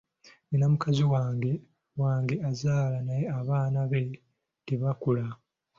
[0.49, 1.51] Nina mukazi wange
[2.01, 4.01] wange azaala naye abaana be
[4.65, 5.25] tebakula.